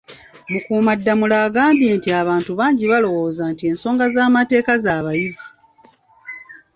[0.51, 5.45] Mukuumaddamula agambye nti abantu bangi balowooza nti ensonga z'amateeka z'abayivu